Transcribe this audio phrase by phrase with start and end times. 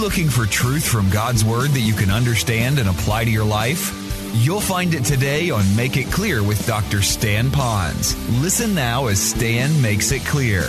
[0.00, 3.94] looking for truth from God's Word that you can understand and apply to your life?
[4.32, 7.02] You'll find it today on Make It Clear with Dr.
[7.02, 8.14] Stan Ponz.
[8.40, 10.62] Listen now as Stan makes it clear.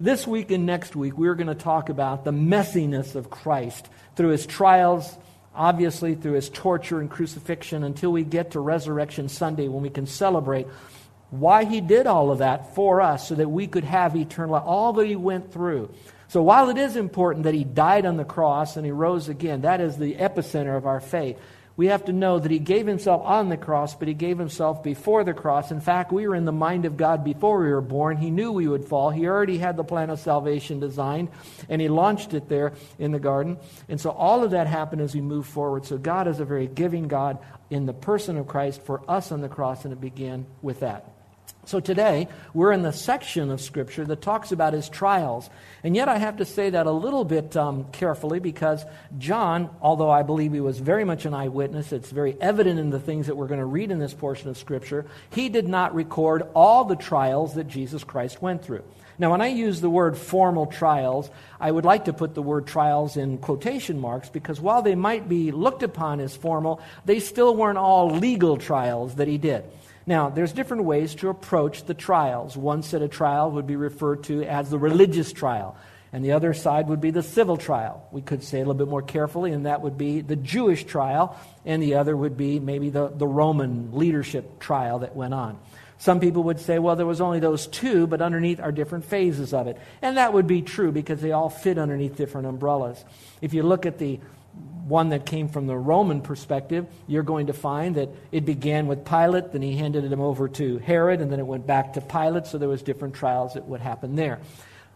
[0.00, 4.30] This week and next week, we're going to talk about the messiness of Christ through
[4.30, 5.18] his trials,
[5.54, 10.06] obviously through his torture and crucifixion, until we get to Resurrection Sunday when we can
[10.06, 10.66] celebrate
[11.30, 14.62] why he did all of that for us so that we could have eternal life,
[14.66, 15.92] all that he went through.
[16.28, 19.62] So while it is important that he died on the cross and he rose again,
[19.62, 21.38] that is the epicenter of our faith
[21.76, 24.82] we have to know that he gave himself on the cross, but he gave himself
[24.82, 25.72] before the cross.
[25.72, 28.16] In fact, we were in the mind of God before we were born.
[28.16, 29.10] He knew we would fall.
[29.10, 31.30] He already had the plan of salvation designed,
[31.68, 33.58] and he launched it there in the garden.
[33.88, 35.86] And so all of that happened as we move forward.
[35.86, 37.38] So God is a very giving God
[37.70, 41.13] in the person of Christ for us on the cross, and it began with that.
[41.66, 45.48] So today, we're in the section of Scripture that talks about his trials.
[45.82, 48.84] And yet, I have to say that a little bit um, carefully because
[49.16, 53.00] John, although I believe he was very much an eyewitness, it's very evident in the
[53.00, 56.42] things that we're going to read in this portion of Scripture, he did not record
[56.54, 58.84] all the trials that Jesus Christ went through.
[59.18, 62.66] Now, when I use the word formal trials, I would like to put the word
[62.66, 67.56] trials in quotation marks because while they might be looked upon as formal, they still
[67.56, 69.64] weren't all legal trials that he did.
[70.06, 72.56] Now, there's different ways to approach the trials.
[72.56, 75.76] One set of trial would be referred to as the religious trial,
[76.12, 78.06] and the other side would be the civil trial.
[78.12, 81.38] We could say a little bit more carefully, and that would be the Jewish trial,
[81.64, 85.58] and the other would be maybe the, the Roman leadership trial that went on.
[85.96, 89.54] Some people would say, well, there was only those two, but underneath are different phases
[89.54, 89.78] of it.
[90.02, 93.02] And that would be true because they all fit underneath different umbrellas.
[93.40, 94.20] If you look at the
[94.86, 99.04] one that came from the Roman perspective, you're going to find that it began with
[99.04, 102.46] Pilate, then he handed him over to Herod, and then it went back to Pilate,
[102.46, 104.40] so there was different trials that would happen there.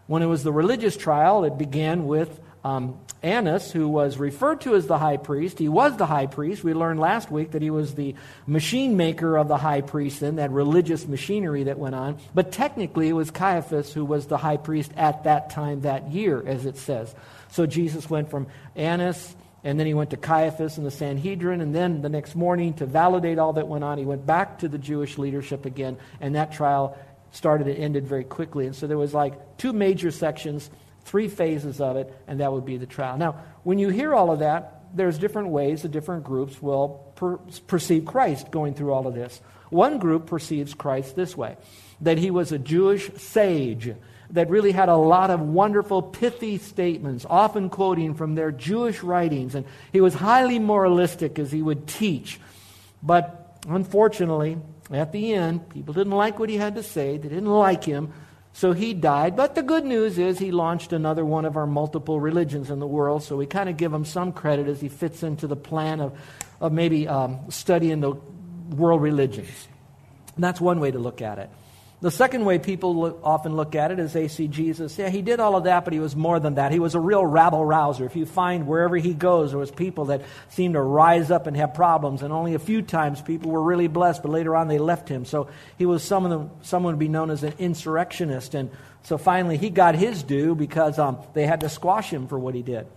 [0.07, 4.75] When it was the religious trial, it began with um, Annas, who was referred to
[4.75, 5.59] as the high priest.
[5.59, 6.63] He was the high priest.
[6.63, 8.15] We learned last week that he was the
[8.47, 12.17] machine maker of the high priest, then, that religious machinery that went on.
[12.33, 16.43] But technically, it was Caiaphas who was the high priest at that time, that year,
[16.45, 17.13] as it says.
[17.51, 21.61] So Jesus went from Annas and then he went to Caiaphas and the Sanhedrin.
[21.61, 24.67] And then the next morning, to validate all that went on, he went back to
[24.67, 25.97] the Jewish leadership again.
[26.21, 26.97] And that trial
[27.31, 28.65] started and ended very quickly.
[28.65, 30.69] And so there was like two major sections,
[31.03, 33.17] three phases of it, and that would be the trial.
[33.17, 37.37] Now, when you hear all of that, there's different ways the different groups will per-
[37.67, 39.41] perceive Christ going through all of this.
[39.69, 41.57] One group perceives Christ this way
[42.01, 43.93] that he was a Jewish sage
[44.31, 49.55] that really had a lot of wonderful, pithy statements, often quoting from their Jewish writings.
[49.55, 52.39] And he was highly moralistic as he would teach.
[53.01, 54.57] But unfortunately,
[54.91, 58.13] at the end, people didn't like what he had to say, they didn't like him.
[58.53, 59.35] So he died.
[59.35, 62.87] But the good news is he launched another one of our multiple religions in the
[62.87, 63.23] world.
[63.23, 66.19] So we kind of give him some credit as he fits into the plan of,
[66.59, 68.15] of maybe um, studying the
[68.75, 69.67] world religions.
[70.35, 71.49] And that's one way to look at it.
[72.01, 74.97] The second way people look, often look at it is they see Jesus.
[74.97, 76.71] Yeah, he did all of that, but he was more than that.
[76.71, 78.05] He was a real rabble rouser.
[78.05, 81.57] If you find wherever he goes, there was people that seemed to rise up and
[81.57, 84.77] have problems, and only a few times people were really blessed, but later on they
[84.77, 85.25] left him.
[85.25, 88.55] So he was someone, someone would be known as an insurrectionist.
[88.55, 88.71] And
[89.03, 92.55] so finally he got his due because um, they had to squash him for what
[92.55, 92.87] he did.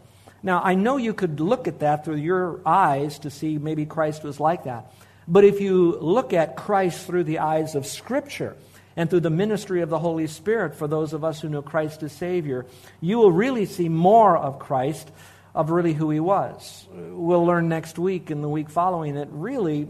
[0.45, 4.23] Now, I know you could look at that through your eyes to see maybe Christ
[4.23, 4.93] was like that.
[5.27, 8.57] But if you look at Christ through the eyes of Scripture,
[8.97, 12.03] and through the ministry of the Holy Spirit for those of us who know Christ
[12.03, 12.67] as Savior,
[13.01, 15.11] you will really see more of Christ,
[15.55, 16.87] of really who He was.
[16.93, 19.89] We'll learn next week and the week following that really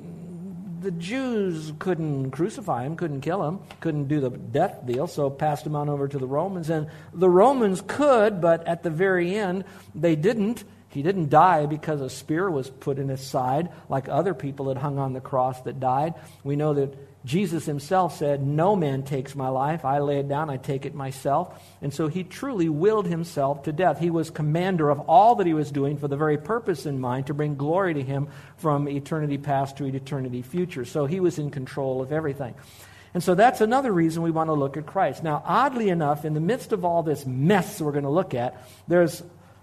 [0.83, 5.65] the Jews couldn't crucify him, couldn't kill him, couldn't do the death deal, so passed
[5.65, 6.69] him on over to the Romans.
[6.71, 9.65] And the Romans could, but at the very end,
[9.95, 10.65] they didn't.
[10.89, 14.77] He didn't die because a spear was put in his side like other people that
[14.77, 16.15] hung on the cross that died.
[16.45, 19.85] We know that Jesus himself said, No man takes my life.
[19.85, 21.63] I lay it down, I take it myself.
[21.81, 24.01] And so he truly willed himself to death.
[24.01, 27.29] He was commander of all that he was doing for the very purpose in mind
[27.29, 30.85] to bring glory to him from eternity past to eternity future.
[30.85, 32.55] So he was in control of everything.
[33.15, 35.23] And so that's another reason we want to look at Christ.
[35.23, 38.67] Now, oddly enough, in the midst of all this mess we're going to look at,
[38.89, 39.23] there's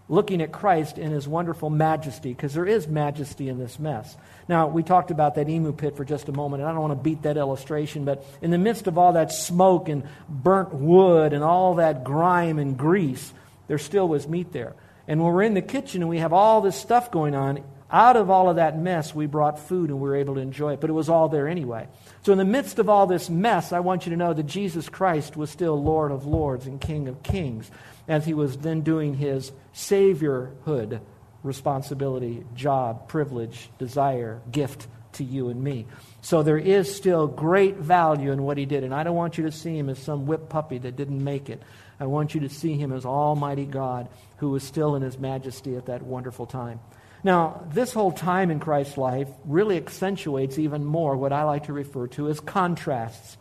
[0.10, 4.18] looking at Christ in his wonderful majesty, because there is majesty in this mess.
[4.48, 7.00] Now, we talked about that imu pit for just a moment, and I don't want
[7.00, 11.32] to beat that illustration, but in the midst of all that smoke and burnt wood
[11.32, 13.32] and all that grime and grease,
[13.68, 14.74] there still was meat there.
[15.08, 18.18] And when we're in the kitchen and we have all this stuff going on, out
[18.18, 20.82] of all of that mess, we brought food and we were able to enjoy it,
[20.82, 21.88] but it was all there anyway.
[22.24, 24.90] So, in the midst of all this mess, I want you to know that Jesus
[24.90, 27.72] Christ was still Lord of Lords and King of Kings
[28.10, 31.00] as he was then doing his saviorhood
[31.44, 35.86] responsibility, job, privilege, desire, gift to you and me.
[36.22, 38.84] So there is still great value in what he did.
[38.84, 41.50] And I don't want you to see him as some whipped puppy that didn't make
[41.50, 41.62] it.
[42.00, 45.76] I want you to see him as Almighty God who was still in his majesty
[45.76, 46.80] at that wonderful time.
[47.24, 51.74] Now, this whole time in Christ's life really accentuates even more what I like to
[51.74, 53.38] refer to as contrasts.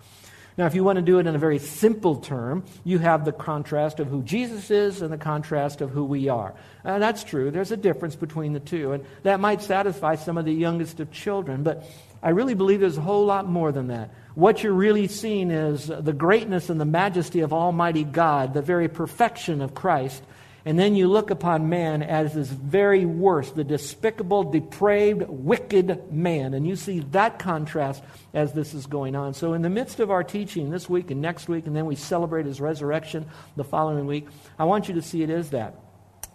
[0.58, 3.31] Now, if you want to do it in a very simple term, you have the
[3.31, 6.52] contrast of who Jesus is and the contrast of who we are.
[6.84, 7.52] Uh, that's true.
[7.52, 8.90] There's a difference between the two.
[8.90, 11.62] And that might satisfy some of the youngest of children.
[11.62, 11.84] But
[12.25, 14.10] I really believe there's a whole lot more than that.
[14.34, 18.88] What you're really seeing is the greatness and the majesty of Almighty God, the very
[18.88, 20.25] perfection of Christ,
[20.68, 26.52] and then you look upon man as his very worst, the despicable, depraved, wicked man.
[26.52, 28.04] And you see that contrast
[28.34, 29.32] as this is going on.
[29.32, 31.96] So, in the midst of our teaching this week and next week, and then we
[31.96, 33.24] celebrate his resurrection
[33.56, 34.28] the following week,
[34.58, 35.74] I want you to see it is that.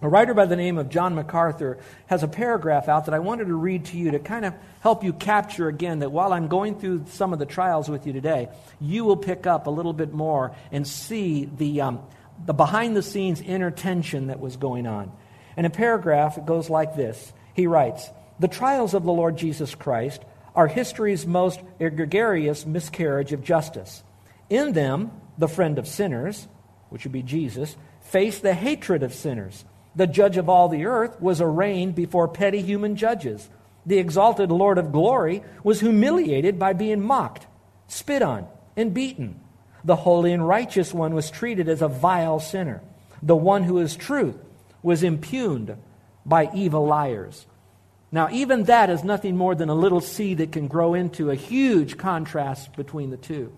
[0.02, 1.78] A writer by the name of John MacArthur
[2.08, 5.04] has a paragraph out that I wanted to read to you to kind of help
[5.04, 8.50] you capture again that while I'm going through some of the trials with you today,
[8.82, 11.82] you will pick up a little bit more and see the.
[11.82, 12.00] Um,
[12.46, 15.12] the behind the scenes inner tension that was going on.
[15.56, 18.10] In a paragraph, it goes like this He writes,
[18.40, 20.24] The trials of the Lord Jesus Christ
[20.56, 24.04] are history's most egregious miscarriage of justice.
[24.50, 26.48] In them, the friend of sinners,
[26.90, 29.66] which would be Jesus, faced the hatred of sinners.
[29.96, 33.50] The judge of all the earth was arraigned before petty human judges.
[33.86, 37.48] The exalted Lord of glory was humiliated by being mocked,
[37.88, 39.40] spit on, and beaten.
[39.84, 42.82] The holy and righteous one was treated as a vile sinner.
[43.22, 44.38] The one who is truth
[44.82, 45.78] was impugned
[46.26, 47.46] by evil liars.
[48.12, 51.36] Now, even that is nothing more than a little seed that can grow into a
[51.36, 53.52] huge contrast between the two.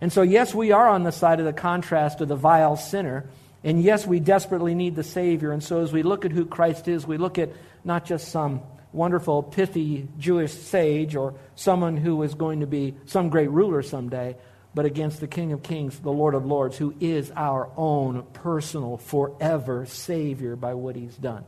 [0.00, 3.28] And so, yes, we are on the side of the contrast of the vile sinner.
[3.64, 5.50] And yes, we desperately need the Savior.
[5.50, 7.50] And so, as we look at who Christ is, we look at
[7.84, 8.62] not just some
[8.92, 14.36] wonderful, pithy Jewish sage or someone who is going to be some great ruler someday,
[14.74, 18.96] but against the King of Kings, the Lord of Lords, who is our own personal,
[18.96, 21.44] forever Savior by what He's done.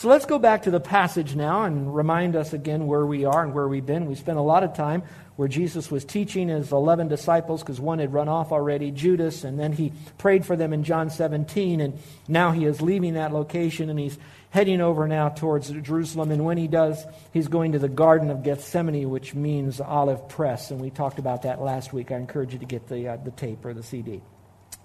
[0.00, 3.44] So let's go back to the passage now and remind us again where we are
[3.44, 4.06] and where we've been.
[4.06, 5.02] We spent a lot of time
[5.36, 9.60] where Jesus was teaching his 11 disciples because one had run off already, Judas, and
[9.60, 11.98] then he prayed for them in John 17, and
[12.28, 14.18] now he is leaving that location and he's
[14.48, 16.30] heading over now towards Jerusalem.
[16.30, 17.04] And when he does,
[17.34, 20.70] he's going to the Garden of Gethsemane, which means olive press.
[20.70, 22.10] And we talked about that last week.
[22.10, 24.22] I encourage you to get the, uh, the tape or the CD.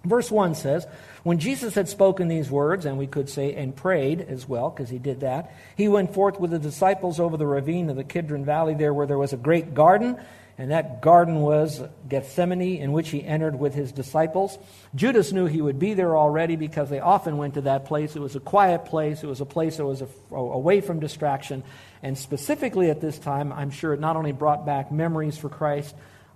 [0.06, 0.88] Verse 1 says,
[1.24, 4.90] When Jesus had spoken these words, and we could say, and prayed as well, because
[4.90, 8.46] he did that, he went forth with the disciples over the ravine of the Kidron
[8.46, 10.18] Valley, there where there was a great garden
[10.58, 14.58] and that garden was Gethsemane, in which he entered with his disciples.
[14.94, 18.16] Judas knew he would be there already because they often went to that place.
[18.16, 21.64] It was a quiet place, it was a place that was away from distraction.
[22.02, 25.94] And specifically at this time, I'm sure it not only brought back memories for Christ,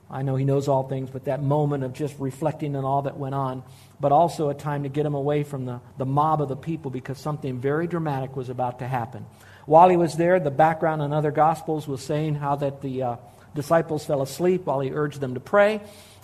[0.09, 3.17] I know he knows all things, but that moment of just reflecting on all that
[3.17, 3.63] went on,
[3.99, 6.89] but also a time to get him away from the, the mob of the people
[6.91, 9.25] because something very dramatic was about to happen.
[9.65, 13.03] While he was there, the background in other Gospels was saying how that the.
[13.03, 13.15] Uh,
[13.55, 15.81] disciples fell asleep while he urged them to pray,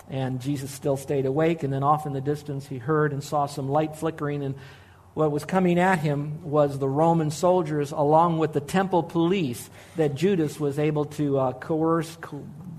[0.08, 1.62] and Jesus still stayed awake.
[1.62, 4.54] And then off in the distance, he heard and saw some light flickering, and
[5.14, 10.14] what was coming at him was the Roman soldiers along with the temple police that
[10.14, 12.18] Judas was able to uh, coerce,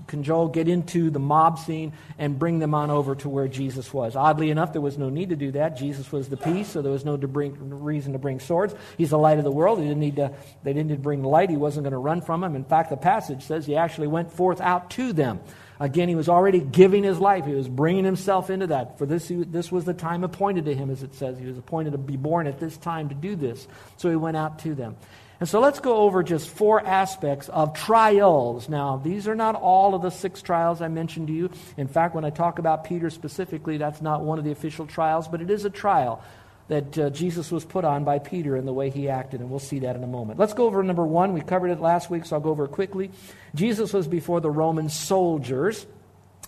[0.08, 4.16] cajole, get into the mob scene, and bring them on over to where Jesus was.
[4.16, 5.76] Oddly enough, there was no need to do that.
[5.76, 8.74] Jesus was the peace, so there was no to bring, reason to bring swords.
[8.96, 9.78] He's the light of the world.
[9.78, 10.32] He didn't need to,
[10.64, 11.50] they didn't need to bring light.
[11.50, 12.56] He wasn't going to run from them.
[12.56, 15.40] In fact, the passage says he actually went forth out to them.
[15.80, 17.44] Again, he was already giving his life.
[17.44, 18.98] He was bringing himself into that.
[18.98, 21.38] For this, he, this was the time appointed to him, as it says.
[21.38, 23.68] He was appointed to be born at this time to do this.
[23.96, 24.96] So he went out to them.
[25.40, 28.68] And so let's go over just four aspects of trials.
[28.68, 31.50] Now, these are not all of the six trials I mentioned to you.
[31.76, 35.28] In fact, when I talk about Peter specifically, that's not one of the official trials,
[35.28, 36.22] but it is a trial
[36.66, 39.58] that uh, Jesus was put on by Peter in the way he acted, and we'll
[39.58, 40.38] see that in a moment.
[40.38, 41.32] Let's go over number one.
[41.32, 43.10] We covered it last week, so I'll go over it quickly.
[43.54, 45.86] Jesus was before the Roman soldiers.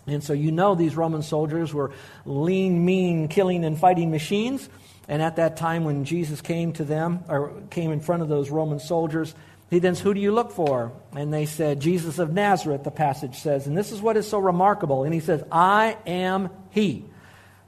[0.06, 1.92] And so you know these Roman soldiers were
[2.24, 4.68] lean, mean, killing, and fighting machines.
[5.10, 8.48] And at that time, when Jesus came to them, or came in front of those
[8.48, 9.34] Roman soldiers,
[9.68, 10.92] he then says, Who do you look for?
[11.16, 13.66] And they said, Jesus of Nazareth, the passage says.
[13.66, 15.02] And this is what is so remarkable.
[15.02, 17.04] And he says, I am he.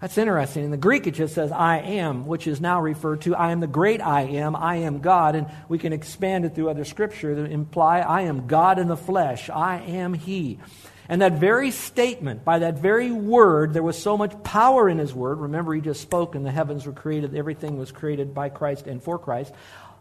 [0.01, 0.65] That's interesting.
[0.65, 3.59] In the Greek, it just says, I am, which is now referred to, I am
[3.59, 5.35] the great I am, I am God.
[5.35, 8.97] And we can expand it through other scripture that imply, I am God in the
[8.97, 10.61] flesh, I am He.
[11.13, 15.13] And that very statement, by that very word, there was so much power in His
[15.13, 15.41] word.
[15.41, 19.03] Remember, He just spoke, and the heavens were created, everything was created by Christ and
[19.03, 19.53] for Christ.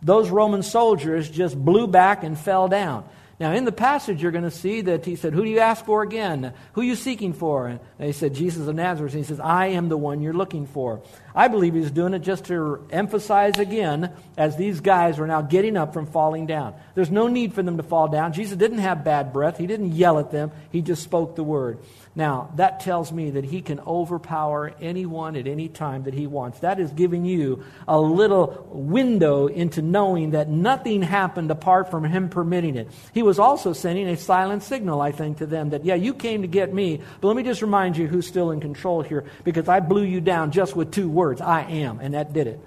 [0.02, 3.04] Those Roman soldiers just blew back and fell down.
[3.42, 5.84] Now, in the passage, you're going to see that he said, Who do you ask
[5.84, 6.54] for again?
[6.74, 7.70] Who are you seeking for?
[7.70, 9.14] And they said, Jesus of Nazareth.
[9.14, 11.02] And he says, I am the one you're looking for.
[11.34, 15.76] I believe he's doing it just to emphasize again, as these guys are now getting
[15.76, 16.76] up from falling down.
[16.94, 18.34] There's no need for them to fall down.
[18.34, 21.80] Jesus didn't have bad breath, he didn't yell at them, he just spoke the word.
[22.14, 26.60] Now, that tells me that he can overpower anyone at any time that he wants.
[26.60, 32.28] That is giving you a little window into knowing that nothing happened apart from him
[32.28, 32.90] permitting it.
[33.14, 36.42] He was also sending a silent signal, I think, to them that, yeah, you came
[36.42, 39.70] to get me, but let me just remind you who's still in control here because
[39.70, 42.60] I blew you down just with two words I am, and that did it.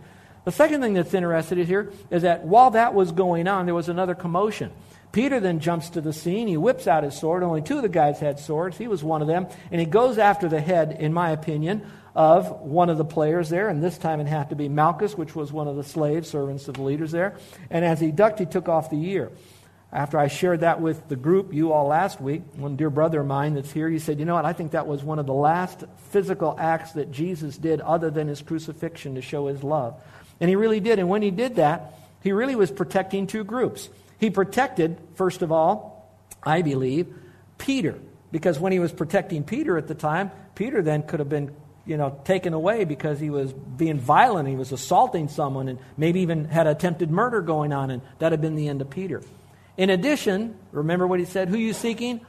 [0.45, 3.91] The second thing that's interesting here is that while that was going on, there was
[3.91, 4.71] another commotion.
[5.15, 6.49] Peter then jumps to the scene.
[6.49, 7.45] He whips out his sword.
[7.45, 8.77] Only two of the guys had swords.
[8.77, 9.47] He was one of them.
[9.71, 13.69] And he goes after the head, in my opinion, of one of the players there.
[13.69, 16.67] And this time it had to be Malchus, which was one of the slave servants
[16.67, 17.37] of the leaders there.
[17.71, 19.31] And as he ducked, he took off the ear.
[19.93, 23.29] After I shared that with the group, you all last week, one dear brother of
[23.29, 24.45] mine that's here, he said, You know what?
[24.45, 28.27] I think that was one of the last physical acts that Jesus did other than
[28.27, 30.03] his crucifixion to show his love.
[30.41, 30.99] And he really did.
[30.99, 33.89] And when he did that, he really was protecting two groups.
[34.25, 36.11] He protected, first of all,
[36.43, 37.15] I believe,
[37.59, 37.99] Peter.
[38.33, 41.55] Because when he was protecting Peter at the time, Peter then could have been
[41.85, 46.21] you know, taken away because he was being violent, he was assaulting someone, and maybe
[46.21, 49.21] even had attempted murder going on, and that had been the end of Peter.
[49.77, 52.25] In addition, remember what he said, Who are you seeking?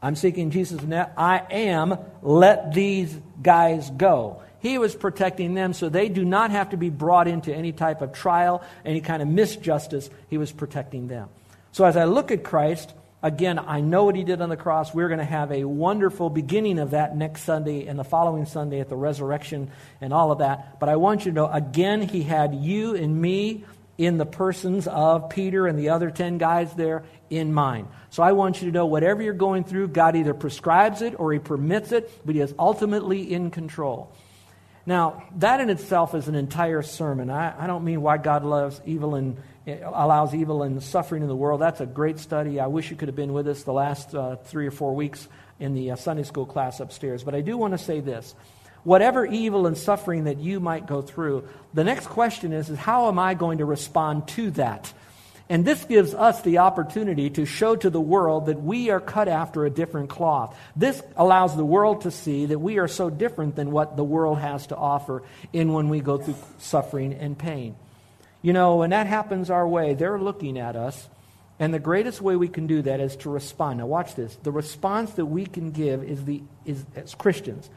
[0.00, 0.80] I'm seeking Jesus.
[0.82, 1.10] Now.
[1.16, 1.98] I am.
[2.22, 4.40] Let these guys go.
[4.60, 8.02] He was protecting them so they do not have to be brought into any type
[8.02, 10.10] of trial, any kind of misjustice.
[10.28, 11.28] He was protecting them.
[11.72, 14.92] So as I look at Christ, again, I know what he did on the cross.
[14.92, 18.80] We're going to have a wonderful beginning of that next Sunday and the following Sunday
[18.80, 20.80] at the resurrection and all of that.
[20.80, 23.64] But I want you to know, again, he had you and me
[23.96, 27.88] in the persons of Peter and the other 10 guys there in mind.
[28.10, 31.32] So I want you to know whatever you're going through, God either prescribes it or
[31.32, 34.12] he permits it, but he is ultimately in control.
[34.86, 37.30] Now, that in itself is an entire sermon.
[37.30, 41.36] I, I don't mean why God loves evil and allows evil and suffering in the
[41.36, 41.60] world.
[41.60, 42.58] That's a great study.
[42.58, 45.28] I wish you could have been with us the last uh, three or four weeks
[45.60, 47.22] in the uh, Sunday school class upstairs.
[47.22, 48.34] But I do want to say this.
[48.84, 53.08] Whatever evil and suffering that you might go through, the next question is, is how
[53.08, 54.92] am I going to respond to that?
[55.50, 59.28] And this gives us the opportunity to show to the world that we are cut
[59.28, 60.58] after a different cloth.
[60.76, 64.38] This allows the world to see that we are so different than what the world
[64.38, 65.22] has to offer
[65.54, 67.76] in when we go through suffering and pain.
[68.42, 71.08] You know, when that happens our way, they're looking at us,
[71.58, 73.78] and the greatest way we can do that is to respond.
[73.78, 74.36] Now, watch this.
[74.42, 77.68] The response that we can give is the, is, as Christians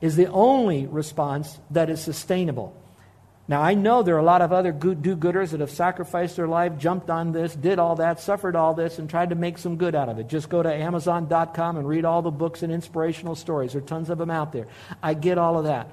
[0.00, 2.76] is the only response that is sustainable.
[3.48, 6.48] Now, I know there are a lot of other do gooders that have sacrificed their
[6.48, 9.76] life, jumped on this, did all that, suffered all this, and tried to make some
[9.76, 10.28] good out of it.
[10.28, 13.72] Just go to Amazon.com and read all the books and inspirational stories.
[13.72, 14.66] There are tons of them out there.
[15.00, 15.88] I get all of that.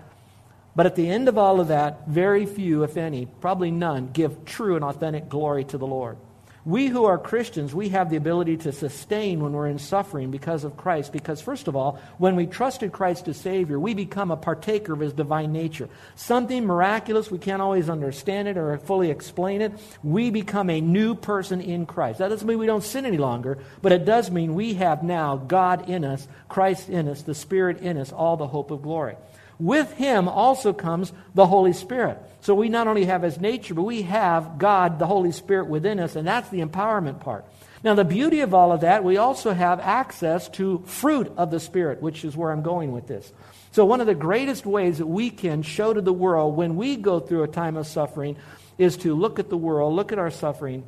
[0.75, 4.45] But at the end of all of that, very few, if any, probably none, give
[4.45, 6.17] true and authentic glory to the Lord.
[6.65, 10.63] We who are Christians, we have the ability to sustain when we're in suffering because
[10.63, 11.11] of Christ.
[11.11, 15.01] Because, first of all, when we trusted Christ as Savior, we become a partaker of
[15.01, 15.89] His divine nature.
[16.15, 19.73] Something miraculous, we can't always understand it or fully explain it.
[20.03, 22.19] We become a new person in Christ.
[22.19, 25.35] That doesn't mean we don't sin any longer, but it does mean we have now
[25.35, 29.17] God in us, Christ in us, the Spirit in us, all the hope of glory.
[29.59, 32.17] With him also comes the Holy Spirit.
[32.41, 35.99] So we not only have his nature, but we have God, the Holy Spirit within
[35.99, 37.45] us, and that's the empowerment part.
[37.83, 41.59] Now, the beauty of all of that, we also have access to fruit of the
[41.59, 43.31] Spirit, which is where I'm going with this.
[43.71, 46.95] So, one of the greatest ways that we can show to the world when we
[46.95, 48.37] go through a time of suffering
[48.77, 50.85] is to look at the world, look at our suffering,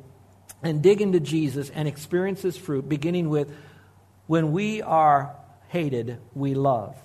[0.62, 3.52] and dig into Jesus and experience his fruit, beginning with
[4.26, 5.36] when we are
[5.68, 6.96] hated, we love.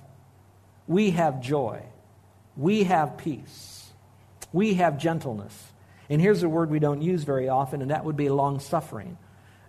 [0.91, 1.83] We have joy.
[2.57, 3.89] We have peace.
[4.51, 5.57] We have gentleness.
[6.10, 9.17] And here's a word we don't use very often, and that would be long suffering.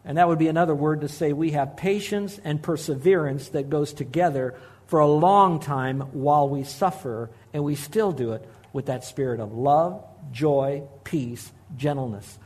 [0.04, 3.92] And that would be another word to say we have patience and perseverance that goes
[3.92, 4.56] together
[4.88, 9.38] for a long time while we suffer, and we still do it with that spirit
[9.38, 12.36] of love, joy, peace, gentleness.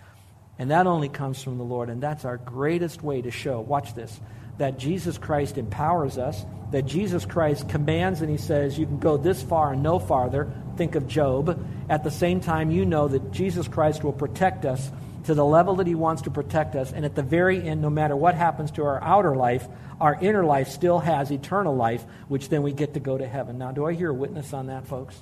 [0.59, 3.59] And that only comes from the Lord, and that's our greatest way to show.
[3.59, 4.21] Watch this
[4.59, 9.17] that Jesus Christ empowers us, that Jesus Christ commands and he says, You can go
[9.17, 10.51] this far and no farther.
[10.77, 11.65] Think of Job.
[11.89, 14.91] At the same time, you know that Jesus Christ will protect us
[15.25, 16.93] to the level that He wants to protect us.
[16.93, 19.67] And at the very end, no matter what happens to our outer life,
[20.01, 23.59] our inner life still has eternal life, which then we get to go to heaven.
[23.59, 25.21] Now, do I hear a witness on that, folks?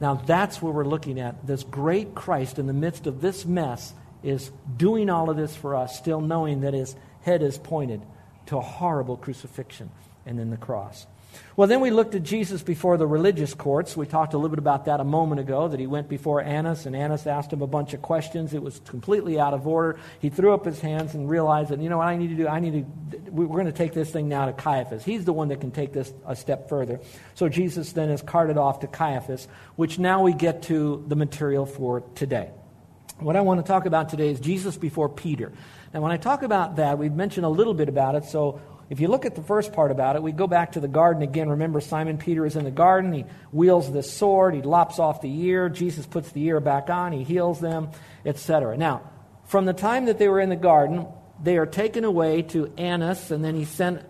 [0.00, 1.46] Now, that's where we're looking at.
[1.46, 5.74] This great Christ in the midst of this mess is doing all of this for
[5.74, 8.02] us, still knowing that His head is pointed
[8.46, 9.90] to a horrible crucifixion
[10.26, 11.06] and then the cross.
[11.56, 13.96] Well, then we looked at Jesus before the religious courts.
[13.96, 16.86] We talked a little bit about that a moment ago, that he went before Annas,
[16.86, 18.52] and Annas asked him a bunch of questions.
[18.52, 19.98] It was completely out of order.
[20.20, 22.48] He threw up his hands and realized that, you know what I need to do?
[22.48, 25.04] I need to, we're going to take this thing now to Caiaphas.
[25.04, 27.00] He's the one that can take this a step further.
[27.34, 31.66] So Jesus then is carted off to Caiaphas, which now we get to the material
[31.66, 32.50] for today.
[33.22, 35.52] What I want to talk about today is Jesus before Peter.
[35.94, 38.60] Now, when I talk about that, we've mentioned a little bit about it, so
[38.90, 41.22] if you look at the first part about it, we go back to the garden
[41.22, 41.48] again.
[41.48, 43.12] Remember, Simon Peter is in the garden.
[43.12, 44.54] He wields this sword.
[44.54, 45.68] He lops off the ear.
[45.68, 47.12] Jesus puts the ear back on.
[47.12, 47.90] He heals them,
[48.26, 48.76] etc.
[48.76, 49.10] Now,
[49.44, 51.06] from the time that they were in the garden,
[51.42, 54.02] they are taken away to Annas, and then he sent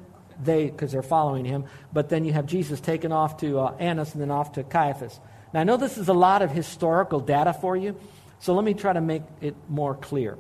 [0.43, 1.67] they because they're following him.
[1.93, 5.21] But then you have Jesus taken off to uh, Annas and then off to Caiaphas.
[5.53, 7.95] Now, I know this is a lot of historical data for you,
[8.43, 10.37] so let me try to make it more clear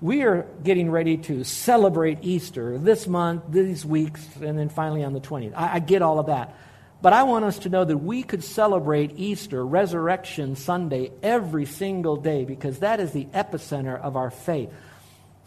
[0.00, 5.12] we are getting ready to celebrate Easter this month, these weeks, and then finally on
[5.12, 5.54] the 20th.
[5.56, 6.54] I, I, get all of that.
[7.02, 12.16] But I want us to know that we could celebrate Easter, Resurrection Sunday, every single
[12.16, 14.70] day because that is the epicenter of our faith.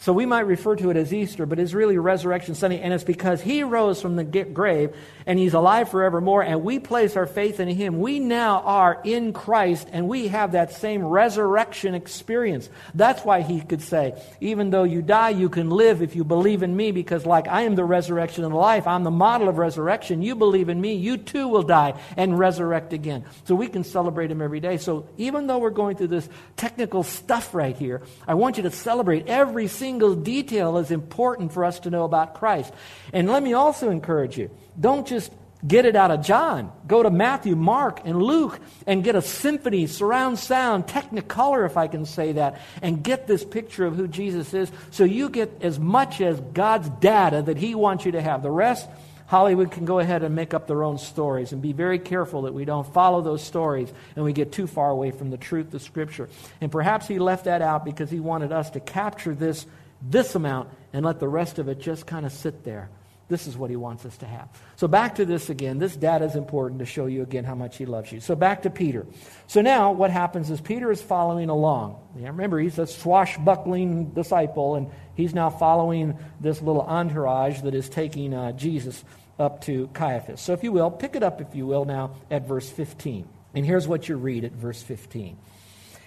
[0.02, 3.04] So we might refer to it as Easter, but it's really Resurrection Sunday, and it's
[3.04, 4.96] because He rose from the grave
[5.28, 8.00] and He's alive forevermore, and we place our faith in Him.
[8.00, 12.68] We now are in Christ, and we have that same resurrection experience.
[12.96, 16.64] That's why He could say, Even though you die, you can live if you believe
[16.64, 20.24] in me, because like I am the resurrection and life, I'm the model of resurrection.
[20.24, 23.24] You believe in me, you too will die and resurrect again.
[23.44, 24.78] So we can celebrate Him every day.
[24.78, 28.72] So even though we're going through this technical stuff right here, I want you to
[28.72, 32.74] celebrate every single single detail is important for us to know about Christ.
[33.12, 34.50] And let me also encourage you
[34.80, 35.34] don't just
[35.68, 36.72] get it out of John.
[36.88, 41.88] Go to Matthew, Mark, and Luke and get a symphony, surround sound, technicolor, if I
[41.88, 45.78] can say that, and get this picture of who Jesus is so you get as
[45.78, 48.44] much as God's data that He wants you to have.
[48.44, 48.88] The rest,
[49.32, 52.54] Hollywood can go ahead and make up their own stories and be very careful that
[52.54, 55.82] we don't follow those stories and we get too far away from the truth of
[55.82, 56.28] Scripture.
[56.60, 59.66] And perhaps he left that out because he wanted us to capture this,
[60.02, 62.90] this amount and let the rest of it just kind of sit there.
[63.32, 64.50] This is what he wants us to have.
[64.76, 65.80] So back to this again.
[65.80, 68.20] This data is important to show you again how much he loves you.
[68.20, 69.06] So back to Peter.
[69.48, 71.98] So now what happens is Peter is following along.
[72.18, 77.88] Yeah, remember, he's a swashbuckling disciple, and he's now following this little entourage that is
[77.88, 79.02] taking uh, Jesus
[79.40, 80.42] up to Caiaphas.
[80.42, 83.30] So, if you will, pick it up, if you will, now at verse 15.
[83.54, 85.38] And here's what you read at verse 15.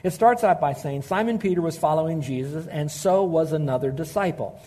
[0.05, 4.61] It starts out by saying, Simon Peter was following Jesus, and so was another disciple.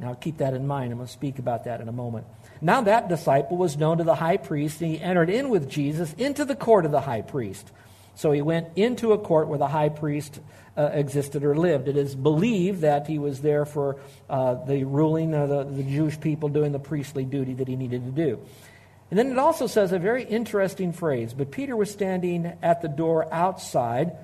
[0.00, 0.90] Now, keep that in mind.
[0.90, 2.26] I'm going to speak about that in a moment.
[2.60, 6.12] Now, that disciple was known to the high priest, and he entered in with Jesus
[6.14, 7.70] into the court of the high priest.
[8.16, 10.40] So he went into a court where the high priest
[10.76, 11.86] uh, existed or lived.
[11.86, 13.96] It is believed that he was there for
[14.28, 18.04] uh, the ruling of the, the Jewish people doing the priestly duty that he needed
[18.06, 18.40] to do.
[19.10, 21.32] And then it also says a very interesting phrase.
[21.32, 24.16] But Peter was standing at the door outside,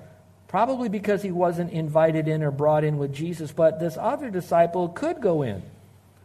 [0.57, 3.51] probably because he wasn't invited in or brought in with Jesus.
[3.51, 5.61] But this other disciple could go in,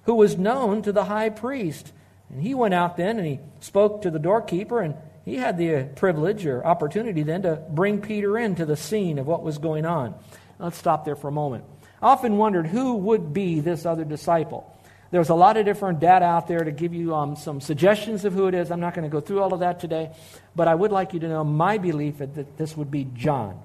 [0.05, 1.92] who was known to the high priest.
[2.31, 4.95] And he went out then and he spoke to the doorkeeper, and
[5.27, 9.42] he had the privilege or opportunity then to bring Peter into the scene of what
[9.42, 10.14] was going on.
[10.59, 11.64] Let's stop there for a moment.
[12.01, 14.75] I often wondered who would be this other disciple.
[15.11, 18.33] There's a lot of different data out there to give you um, some suggestions of
[18.33, 18.71] who it is.
[18.71, 20.11] I'm not going to go through all of that today,
[20.57, 23.61] but I would like you to know my belief that this would be John.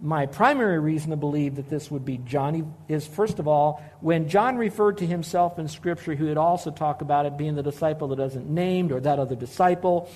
[0.00, 4.28] My primary reason to believe that this would be Johnny is, first of all, when
[4.28, 8.08] John referred to himself in Scripture, he would also talk about it being the disciple
[8.08, 10.08] that isn't named or that other disciple.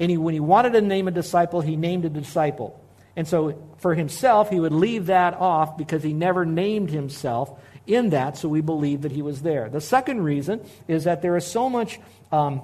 [0.00, 2.82] And he, when he wanted to name a disciple, he named a disciple.
[3.14, 8.10] And so for himself, he would leave that off because he never named himself in
[8.10, 9.68] that, so we believe that he was there.
[9.68, 12.00] The second reason is that there is so much
[12.32, 12.62] um,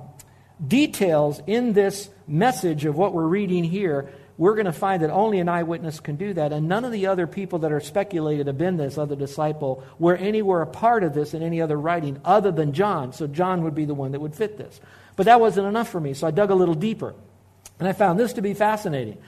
[0.67, 4.11] details in this message of what we're reading here.
[4.39, 7.07] We're going to find that only an eyewitness can do that, and none of the
[7.07, 11.15] other people that are speculated have been this other disciple were anywhere a part of
[11.15, 13.13] this in any other writing other than John.
[13.13, 14.81] So John would be the one that would fit this.
[15.17, 17.15] But that wasn't enough for me, so I dug a little deeper.
[17.79, 19.19] And I found this to be fascinating.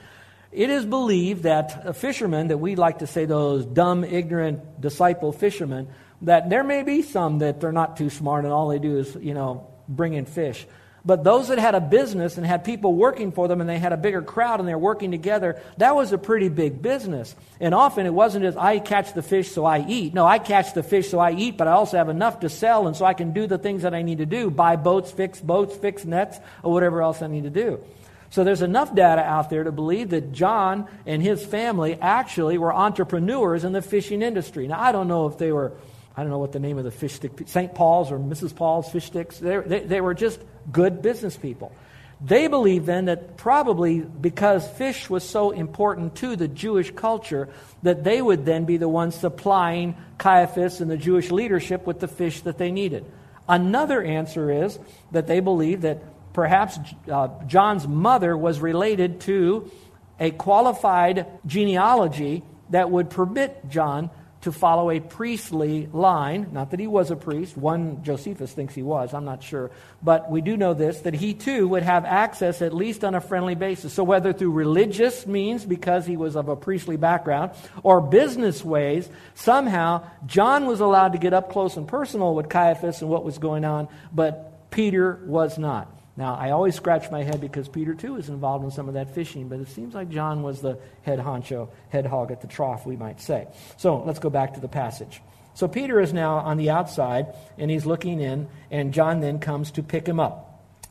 [0.51, 5.33] It is believed that a fisherman, that we like to say those dumb, ignorant disciple
[5.33, 5.89] fishermen,
[6.21, 9.15] that there may be some that they're not too smart and all they do is,
[9.19, 10.65] you know, bring in fish.
[11.05, 13.93] But those that had a business and had people working for them and they had
[13.93, 17.35] a bigger crowd and they're working together, that was a pretty big business.
[17.59, 20.15] And often it wasn't just, I catch the fish so I eat.
[20.15, 22.87] No, I catch the fish so I eat, but I also have enough to sell
[22.87, 25.39] and so I can do the things that I need to do buy boats, fix
[25.39, 27.79] boats, fix nets, or whatever else I need to do.
[28.31, 32.73] So there's enough data out there to believe that John and his family actually were
[32.73, 34.67] entrepreneurs in the fishing industry.
[34.67, 35.73] Now, I don't know if they were,
[36.17, 37.75] I don't know what the name of the fish stick, St.
[37.75, 38.55] Paul's or Mrs.
[38.55, 39.37] Paul's fish sticks.
[39.37, 41.71] They, they, they were just good business people.
[42.21, 47.49] They believed then that probably because fish was so important to the Jewish culture,
[47.83, 52.07] that they would then be the ones supplying Caiaphas and the Jewish leadership with the
[52.07, 53.05] fish that they needed.
[53.47, 54.79] Another answer is
[55.11, 56.01] that they believed that
[56.33, 56.79] perhaps
[57.11, 59.69] uh, John's mother was related to
[60.19, 64.09] a qualified genealogy that would permit John
[64.45, 66.49] to follow a priestly line.
[66.51, 67.57] Not that he was a priest.
[67.57, 69.11] One Josephus thinks he was.
[69.11, 69.71] I'm not sure.
[70.03, 73.21] But we do know this that he too would have access, at least on a
[73.21, 73.91] friendly basis.
[73.91, 79.09] So, whether through religious means, because he was of a priestly background, or business ways,
[79.33, 83.39] somehow John was allowed to get up close and personal with Caiaphas and what was
[83.39, 85.94] going on, but Peter was not.
[86.17, 89.13] Now, I always scratch my head because Peter, too, is involved in some of that
[89.13, 92.85] fishing, but it seems like John was the head honcho, head hog at the trough,
[92.85, 93.47] we might say.
[93.77, 95.21] So let's go back to the passage.
[95.55, 99.71] So Peter is now on the outside, and he's looking in, and John then comes
[99.71, 100.44] to pick him up.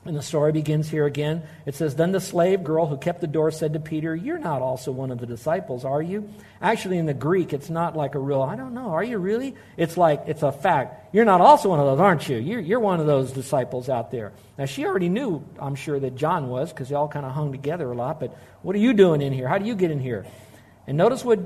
[0.07, 1.45] And the story begins here again.
[1.64, 4.61] It says, Then the slave girl who kept the door said to Peter, You're not
[4.61, 6.29] also one of the disciples, are you?
[6.61, 9.55] Actually, in the Greek, it's not like a real, I don't know, are you really?
[9.79, 11.14] It's like, it's a fact.
[11.14, 12.37] You're not also one of those, aren't you?
[12.37, 14.33] You're, you're one of those disciples out there.
[14.59, 17.53] Now, she already knew, I'm sure, that John was, because they all kind of hung
[17.53, 18.21] together a lot.
[18.21, 19.49] But what are you doing in here?
[19.49, 20.27] How do you get in here?
[20.87, 21.38] And notice what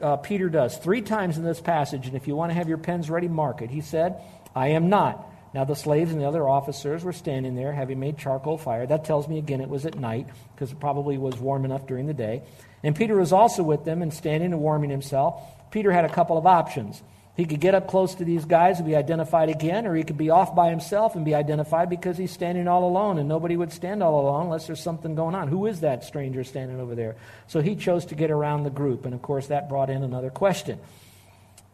[0.00, 2.06] uh, Peter does three times in this passage.
[2.06, 3.70] And if you want to have your pens ready, mark it.
[3.70, 4.20] He said,
[4.54, 5.26] I am not.
[5.54, 8.86] Now the slaves and the other officers were standing there, having made charcoal fire.
[8.86, 12.06] That tells me again it was at night, because it probably was warm enough during
[12.06, 12.42] the day.
[12.82, 15.42] And Peter was also with them and standing and warming himself.
[15.70, 17.02] Peter had a couple of options.
[17.36, 20.18] He could get up close to these guys and be identified again, or he could
[20.18, 23.72] be off by himself and be identified because he's standing all alone, and nobody would
[23.72, 25.46] stand all alone unless there's something going on.
[25.46, 27.14] Who is that stranger standing over there?
[27.46, 30.30] So he chose to get around the group, and of course that brought in another
[30.30, 30.80] question.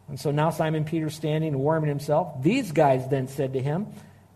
[0.07, 2.41] And so now Simon Peter standing and warming himself.
[2.41, 3.87] These guys then said to him,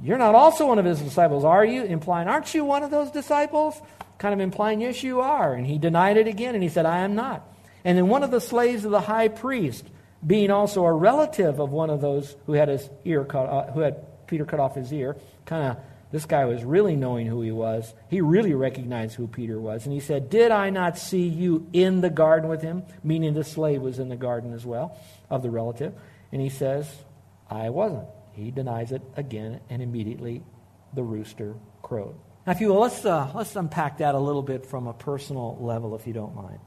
[0.01, 1.84] You're not also one of his disciples, are you?
[1.84, 3.79] Implying, Aren't you one of those disciples?
[4.17, 5.53] Kind of implying, Yes, you are.
[5.53, 7.47] And he denied it again, and he said, I am not.
[7.86, 9.86] And then one of the slaves of the high priest,
[10.25, 13.79] being also a relative of one of those who had his ear cut, uh, who
[13.82, 15.77] had Peter cut off his ear, kind of
[16.12, 17.93] this guy was really knowing who he was.
[18.10, 19.86] He really recognized who Peter was.
[19.86, 22.84] And he said, Did I not see you in the garden with him?
[23.04, 24.98] Meaning the slave was in the garden as well,
[25.30, 25.93] of the relative.
[26.32, 26.91] And he says,
[27.50, 28.08] I wasn't.
[28.34, 30.43] He denies it again, and immediately
[30.93, 32.15] the rooster crowed.
[32.48, 35.58] Now, if you will, let's, uh, let's unpack that a little bit from a personal
[35.60, 36.60] level, if you don't mind.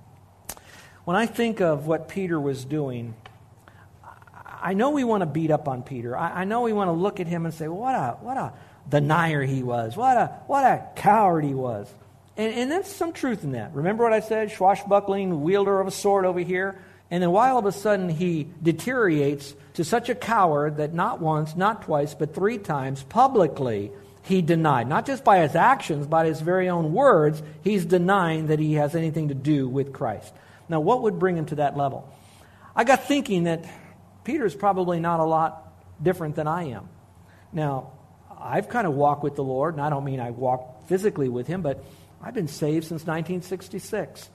[1.05, 3.17] When I think of what Peter was doing,
[4.45, 6.17] I know we want to beat up on Peter.
[6.17, 8.53] I, I know we want to look at him and say, what a, what a
[8.89, 9.97] denier he was.
[9.97, 11.93] What a, what a coward he was.
[12.37, 13.75] And, and there's some truth in that.
[13.75, 14.51] Remember what I said?
[14.51, 16.79] Swashbuckling, wielder of a sword over here.
[17.11, 21.21] And then why all of a sudden he deteriorates to such a coward that not
[21.21, 23.93] once, not twice, but three times publicly
[24.23, 24.89] he denied.
[24.89, 28.95] Not just by his actions, by his very own words, he's denying that he has
[28.95, 30.33] anything to do with Christ.
[30.69, 32.09] Now, what would bring him to that level?
[32.75, 33.65] I got thinking that
[34.25, 36.89] Peter's probably not a lot different than I am.
[37.53, 37.91] Now,
[38.43, 41.47] I've kind of walked with the Lord, and I don't mean I walked physically with
[41.47, 41.85] Him, but
[42.21, 44.29] I've been saved since 1966.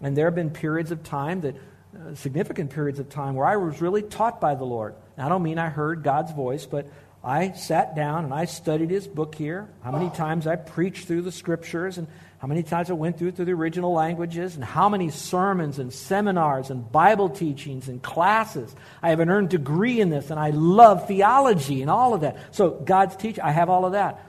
[0.00, 3.56] And there have been periods of time that, uh, significant periods of time, where I
[3.56, 4.94] was really taught by the Lord.
[5.16, 6.86] Now, I don't mean I heard God's voice, but
[7.24, 11.22] I sat down and I studied his book here, how many times I preached through
[11.22, 12.06] the scriptures, and
[12.38, 15.92] how many times I went through through the original languages, and how many sermons and
[15.92, 18.74] seminars and Bible teachings and classes.
[19.02, 22.36] I have an earned degree in this, and I love theology and all of that.
[22.54, 24.24] So God's teaching, I have all of that.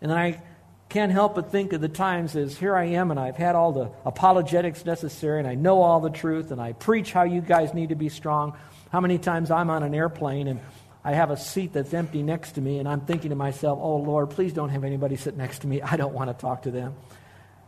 [0.00, 0.40] And then I
[0.88, 3.72] can't help but think of the times as here I am, and I've had all
[3.72, 7.74] the apologetics necessary, and I know all the truth, and I preach how you guys
[7.74, 8.56] need to be strong.
[8.90, 10.60] How many times I'm on an airplane and
[11.04, 13.96] I have a seat that's empty next to me, and I'm thinking to myself, oh
[13.96, 15.80] Lord, please don't have anybody sit next to me.
[15.80, 16.94] I don't want to talk to them.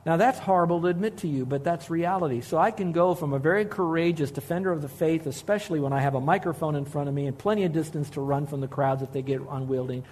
[0.05, 2.41] Now, that's horrible to admit to you, but that's reality.
[2.41, 6.01] So I can go from a very courageous defender of the faith, especially when I
[6.01, 8.67] have a microphone in front of me and plenty of distance to run from the
[8.67, 10.05] crowds if they get unwielding.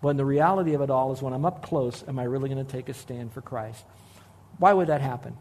[0.00, 2.64] When the reality of it all is when I'm up close, am I really going
[2.64, 3.82] to take a stand for Christ?
[4.58, 5.36] Why would that happen?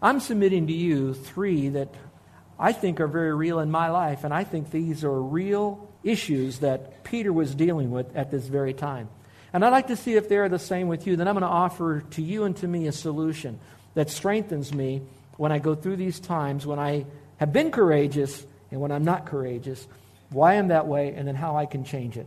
[0.00, 1.92] I'm submitting to you three that
[2.58, 6.60] I think are very real in my life, and I think these are real issues
[6.60, 9.08] that Peter was dealing with at this very time.
[9.52, 11.16] And I'd like to see if they're the same with you.
[11.16, 13.58] Then I'm going to offer to you and to me a solution
[13.94, 15.02] that strengthens me
[15.36, 17.06] when I go through these times when I
[17.38, 19.86] have been courageous and when I'm not courageous,
[20.30, 22.26] why I'm that way, and then how I can change it.